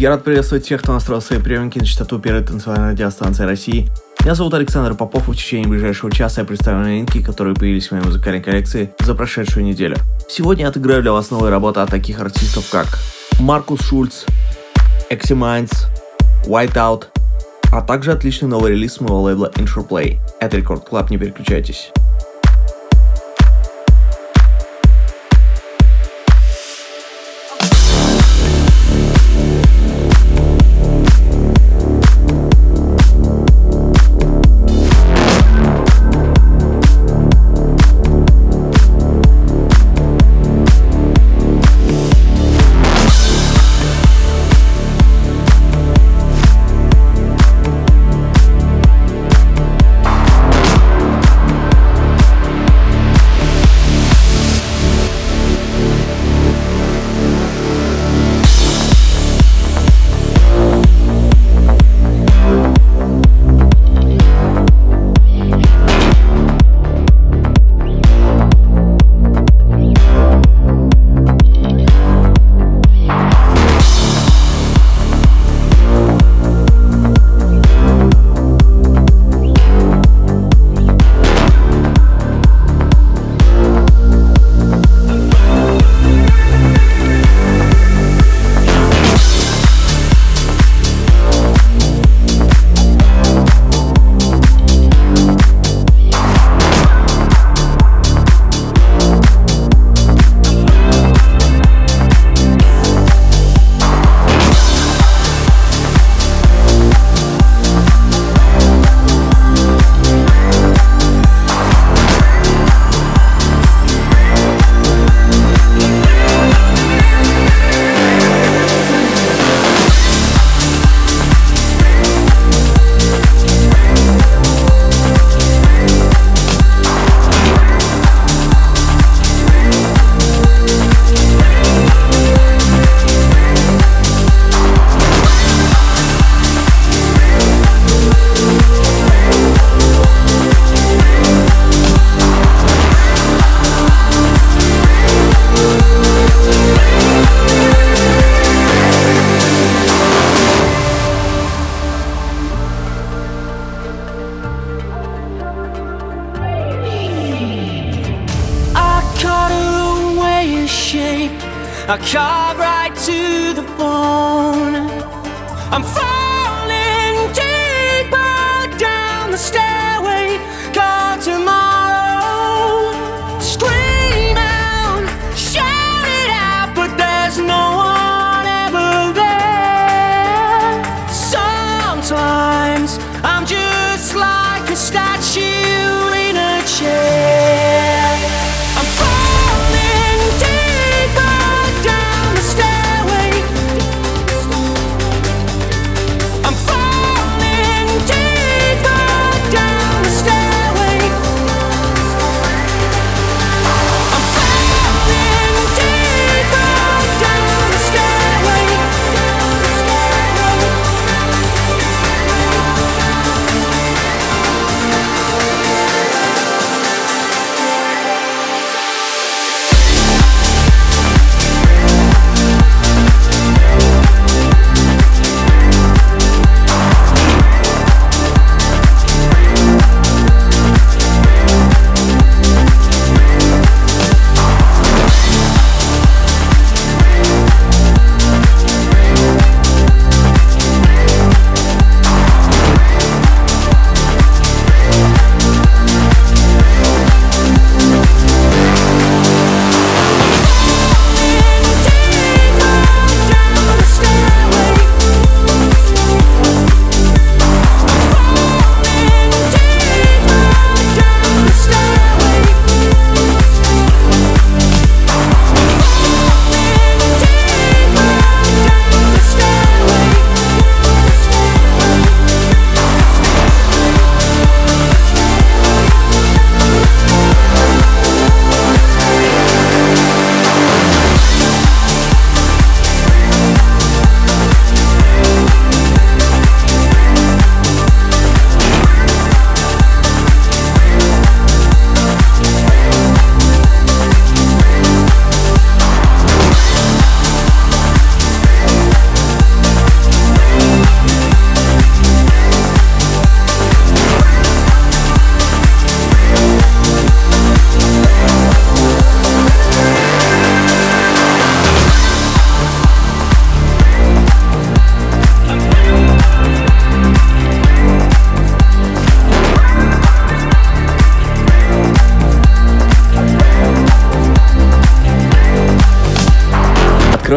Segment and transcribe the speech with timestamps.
[0.00, 3.90] Я рад приветствовать тех, кто настроил свои приемники на частоту первой танцевальной радиостанции России.
[4.22, 7.92] Меня зовут Александр Попов, и в течение ближайшего часа я представлю новинки, которые появились в
[7.92, 9.98] моей музыкальной коллекции за прошедшую неделю.
[10.26, 12.86] Сегодня я отыграю для вас новые работы от таких артистов, как
[13.40, 14.24] Markus Schulz,
[15.10, 15.70] Eximind,
[16.46, 17.08] Whiteout,
[17.70, 20.16] а также отличный новый релиз моего лейбла Interplay.
[20.40, 21.90] Это Record Club, не переключайтесь.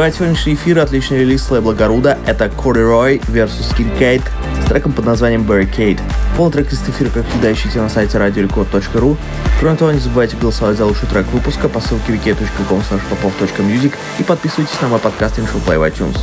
[0.03, 2.17] Открывает сегодняшний эфир отличный релиз лейбла Гаруда.
[2.25, 4.21] Это Corduroy vs Kincaid
[4.61, 5.97] с треком под названием Barricade.
[6.35, 9.15] Полный трек из эфира, как всегда, ищите на сайте radiorecord.ru.
[9.61, 12.81] Кроме того, не забывайте голосовать за лучший трек выпуска по ссылке wiki.com
[14.19, 16.19] и подписывайтесь на мой подкаст InShowPlay в iTunes.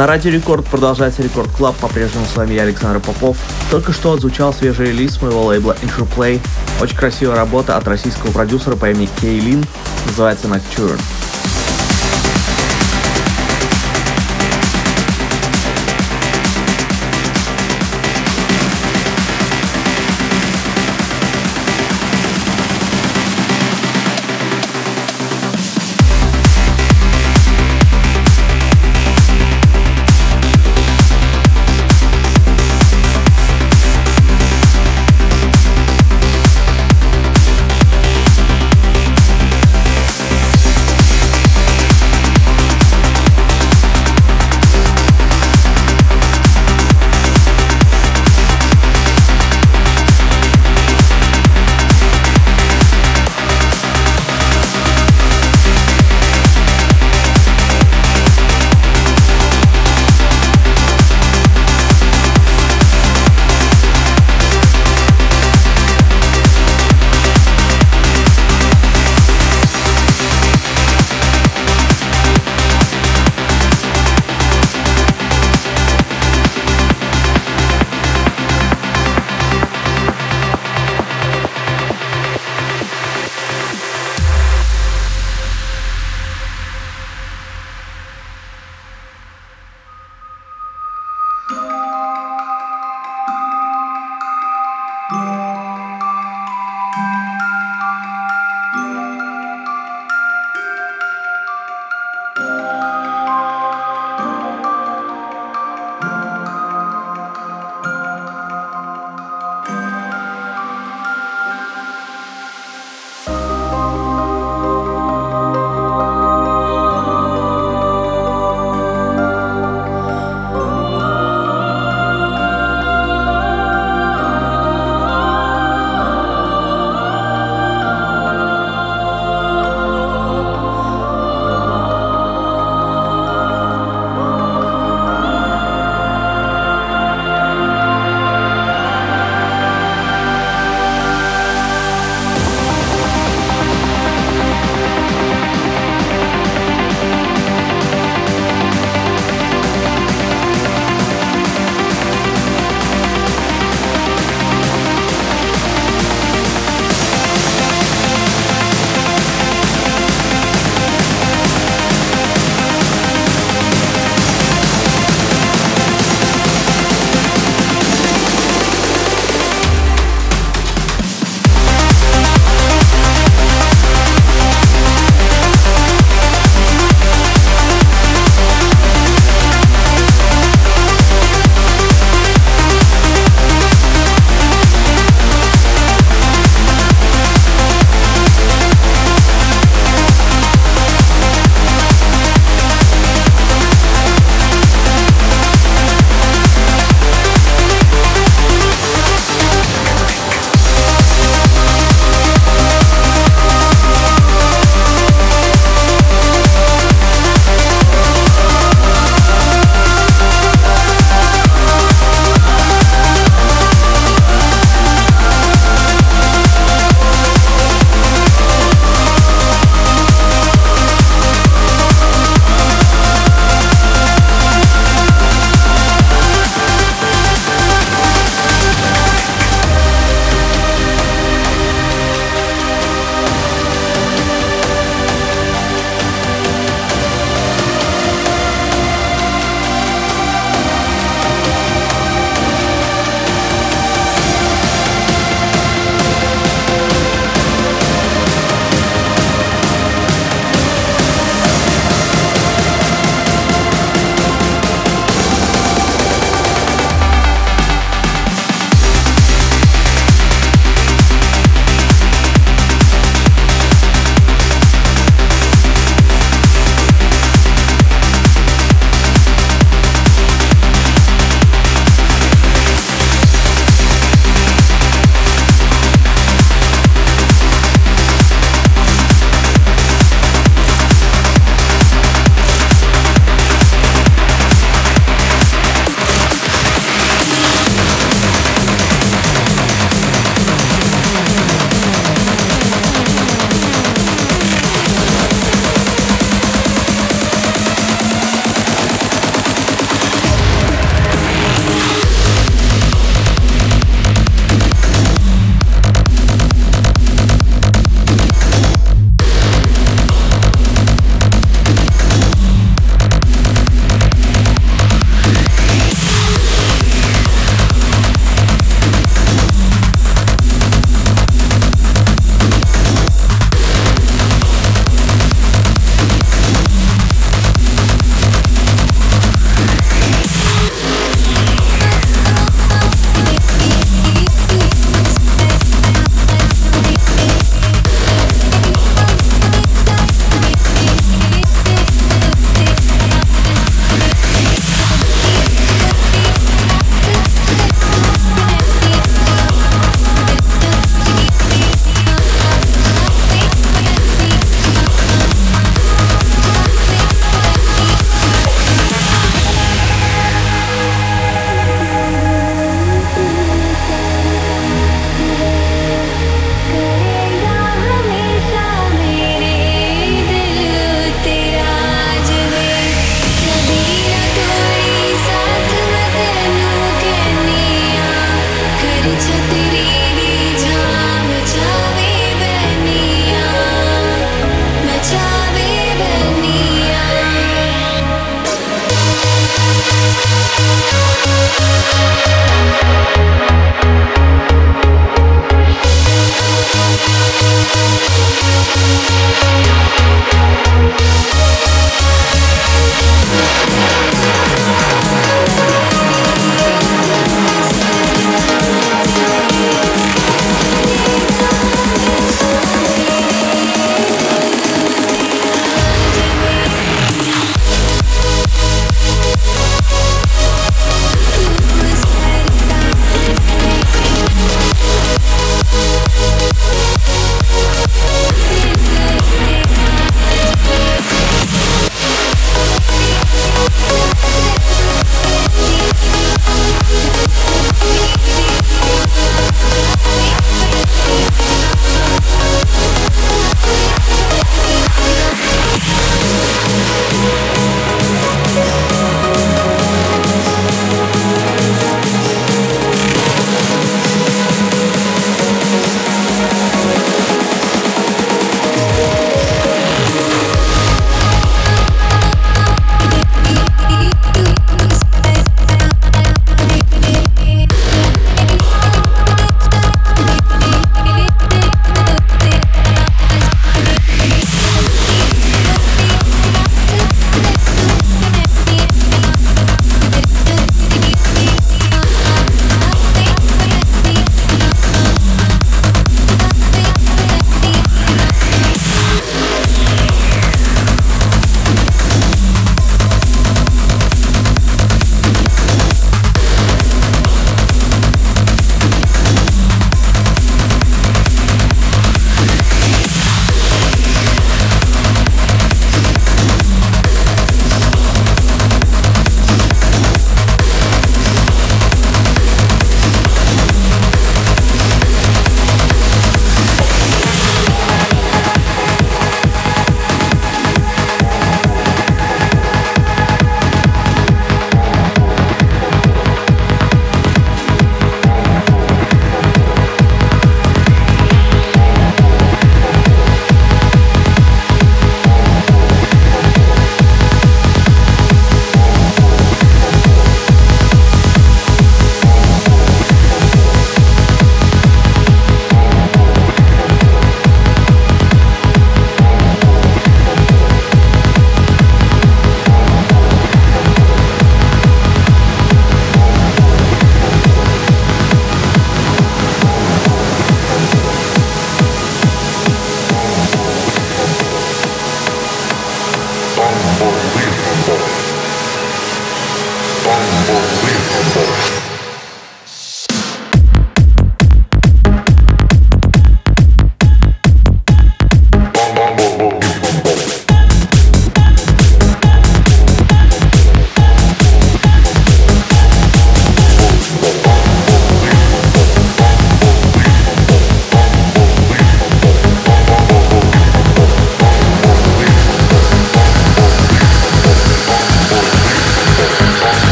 [0.00, 3.36] На Радио Рекорд продолжается Record Club, по-прежнему с вами я, Александр Попов.
[3.70, 6.40] Только что отзвучал свежий релиз моего лейбла Interplay.
[6.80, 9.62] Очень красивая работа от российского продюсера по имени Кейлин,
[10.06, 10.98] называется Nocturne.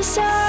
[0.00, 0.47] 下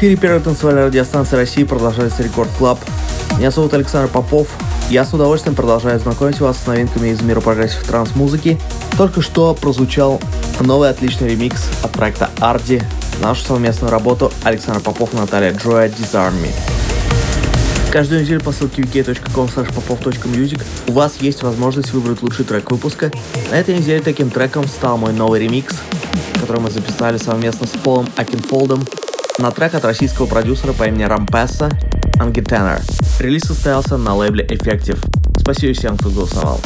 [0.00, 2.80] эфире первой танцевальной радиостанции России продолжается Record Club.
[3.36, 4.48] Меня зовут Александр Попов.
[4.88, 8.58] Я с удовольствием продолжаю знакомить вас с новинками из мира progressive trance-музыки.
[8.96, 10.18] Только что прозвучал
[10.60, 12.82] новый отличный ремикс от проекта Арди,
[13.20, 16.32] нашу совместную работу Александр Попов и Наталья Джоя Disarm
[17.92, 23.12] Каждую неделю по ссылке vk.com/popov.music у вас есть возможность выбрать лучший трек выпуска.
[23.50, 25.76] На этой неделе таким треком стал мой новый ремикс,
[26.40, 28.82] который мы записали совместно с Полом Акинфолдом
[29.40, 31.70] на трек от российского продюсера по имени Рампеса
[32.18, 32.80] Анги Теннер.
[33.18, 34.98] Релиз состоялся на лейбле Effective.
[35.38, 36.60] Спасибо всем, кто голосовал.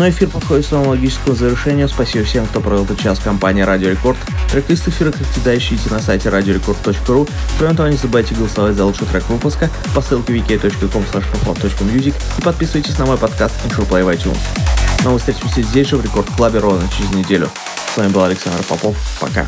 [0.00, 1.86] Очередной эфир подходит к своему логическому завершению.
[1.86, 4.16] Спасибо всем, кто провел этот час в компании Радио Рекорд.
[4.50, 7.28] Трек-лист эфира, как всегда, ищите на сайте radiorecord.ru.
[7.58, 11.04] Кроме того, не забывайте голосовать за лучший трек выпуска по ссылке wiki.com
[12.38, 14.38] и подписывайтесь на мой подкаст Intro Play в iTunes.
[15.04, 17.50] Но мы встретимся здесь же в Рекорд Клабе ровно через неделю.
[17.92, 18.96] С вами был Александр Попов.
[19.20, 19.46] Пока.